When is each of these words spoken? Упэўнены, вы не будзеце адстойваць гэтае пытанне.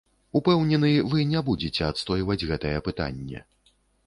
Упэўнены, 0.37 0.89
вы 1.11 1.25
не 1.33 1.39
будзеце 1.51 1.83
адстойваць 1.91 2.39
гэтае 2.53 2.73
пытанне. 2.89 3.45